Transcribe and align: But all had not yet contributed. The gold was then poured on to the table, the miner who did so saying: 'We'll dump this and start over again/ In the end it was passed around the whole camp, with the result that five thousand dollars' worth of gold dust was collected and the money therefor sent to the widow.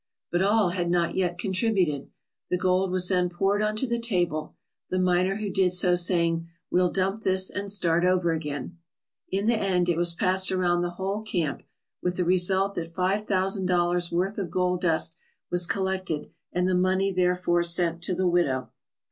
But 0.31 0.41
all 0.41 0.69
had 0.69 0.89
not 0.89 1.13
yet 1.13 1.37
contributed. 1.37 2.09
The 2.49 2.57
gold 2.57 2.89
was 2.89 3.07
then 3.07 3.29
poured 3.29 3.61
on 3.61 3.75
to 3.75 3.85
the 3.85 3.99
table, 3.99 4.55
the 4.89 4.97
miner 4.97 5.35
who 5.35 5.51
did 5.51 5.73
so 5.73 5.93
saying: 5.93 6.47
'We'll 6.71 6.89
dump 6.89 7.21
this 7.21 7.51
and 7.51 7.69
start 7.69 8.03
over 8.03 8.31
again/ 8.31 8.79
In 9.29 9.45
the 9.45 9.53
end 9.55 9.89
it 9.89 9.97
was 9.97 10.15
passed 10.15 10.51
around 10.51 10.81
the 10.81 10.89
whole 10.89 11.21
camp, 11.21 11.61
with 12.01 12.17
the 12.17 12.25
result 12.25 12.73
that 12.73 12.95
five 12.95 13.25
thousand 13.25 13.67
dollars' 13.67 14.11
worth 14.11 14.39
of 14.39 14.49
gold 14.49 14.81
dust 14.81 15.17
was 15.51 15.67
collected 15.67 16.31
and 16.51 16.67
the 16.67 16.73
money 16.73 17.11
therefor 17.13 17.61
sent 17.61 18.01
to 18.01 18.15
the 18.15 18.27
widow. 18.27 18.71